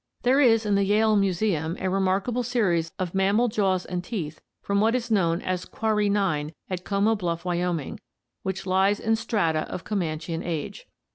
[0.23, 4.81] There is in the Yale Museum a remarkable series of mammal jaws and teeth from
[4.81, 7.99] what is known as "Quarry 9" at Como Bluff, Wyoming,
[8.41, 10.87] which lies in strata of Comanchian age.